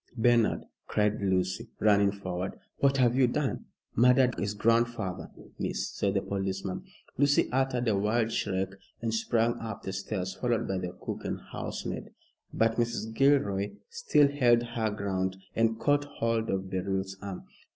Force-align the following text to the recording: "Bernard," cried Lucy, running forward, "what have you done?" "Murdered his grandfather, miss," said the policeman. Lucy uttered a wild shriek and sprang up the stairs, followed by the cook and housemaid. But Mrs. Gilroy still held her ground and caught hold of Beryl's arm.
"Bernard," 0.17 0.63
cried 0.87 1.21
Lucy, 1.21 1.69
running 1.79 2.11
forward, 2.11 2.55
"what 2.77 2.97
have 2.97 3.15
you 3.15 3.27
done?" 3.27 3.65
"Murdered 3.95 4.33
his 4.33 4.55
grandfather, 4.55 5.29
miss," 5.59 5.91
said 5.91 6.15
the 6.15 6.23
policeman. 6.23 6.83
Lucy 7.19 7.47
uttered 7.51 7.87
a 7.87 7.95
wild 7.95 8.31
shriek 8.31 8.69
and 8.99 9.13
sprang 9.13 9.53
up 9.59 9.83
the 9.83 9.93
stairs, 9.93 10.33
followed 10.33 10.67
by 10.67 10.79
the 10.79 10.97
cook 11.05 11.23
and 11.23 11.39
housemaid. 11.51 12.09
But 12.51 12.77
Mrs. 12.77 13.13
Gilroy 13.13 13.73
still 13.91 14.27
held 14.29 14.63
her 14.63 14.89
ground 14.89 15.37
and 15.55 15.77
caught 15.77 16.05
hold 16.05 16.49
of 16.49 16.71
Beryl's 16.71 17.15
arm. 17.21 17.45